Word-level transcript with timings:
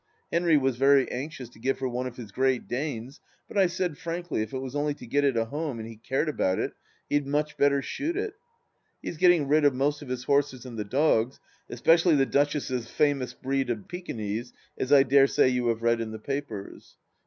Henry 0.31 0.57
was 0.57 0.77
very 0.77 1.07
anxious 1.11 1.47
to 1.49 1.59
give 1.59 1.77
her 1.77 1.87
one 1.87 2.07
of 2.07 2.17
his 2.17 2.31
Great 2.31 2.67
Danes, 2.67 3.21
but 3.47 3.55
I 3.55 3.67
said 3.67 3.99
frankly, 3.99 4.41
if 4.41 4.51
it 4.51 4.57
was 4.57 4.75
only 4.75 4.95
to 4.95 5.05
get 5.05 5.23
it 5.23 5.37
a 5.37 5.45
home 5.45 5.77
and 5.77 5.87
he 5.87 5.95
cared 5.95 6.27
about 6.27 6.57
it, 6.57 6.73
he 7.07 7.13
had 7.13 7.27
much 7.27 7.55
better 7.55 7.83
shoot 7.83 8.17
it. 8.17 8.33
He 9.03 9.09
is 9.09 9.17
getting 9.17 9.47
rid 9.47 9.63
of 9.63 9.75
most 9.75 10.01
of 10.01 10.09
his 10.09 10.23
horses 10.23 10.65
and 10.65 10.75
the 10.75 10.83
dogs, 10.83 11.39
especially 11.69 12.15
the 12.15 12.25
Duchess' 12.25 12.89
famous 12.89 13.35
breed 13.35 13.69
of 13.69 13.87
Pekingese, 13.87 14.53
as 14.75 14.91
I 14.91 15.03
dare 15.03 15.27
say 15.27 15.49
you 15.49 15.67
have 15.67 15.83
read 15.83 16.01
in 16.01 16.09
the 16.09 16.17
papers. 16.17 16.97